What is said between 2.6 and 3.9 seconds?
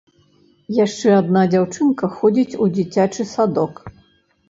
у дзіцячы садок.